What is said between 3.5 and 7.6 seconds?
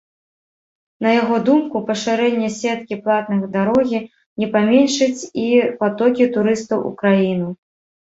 дарогі не паменшыць і патокі турыстаў у краіну.